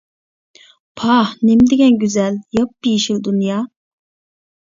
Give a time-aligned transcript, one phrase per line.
[1.01, 3.59] پاھ، نېمە دېگەن گۈزەل، ياپيېشىل دۇنيا!